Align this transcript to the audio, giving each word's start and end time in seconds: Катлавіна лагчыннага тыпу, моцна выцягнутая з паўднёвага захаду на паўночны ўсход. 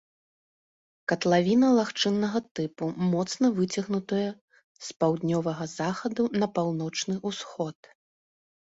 Катлавіна 1.11 1.67
лагчыннага 1.79 2.39
тыпу, 2.59 2.89
моцна 3.11 3.45
выцягнутая 3.61 4.25
з 4.89 4.99
паўднёвага 5.05 5.63
захаду 5.79 6.21
на 6.43 6.47
паўночны 6.59 7.15
ўсход. 7.31 7.77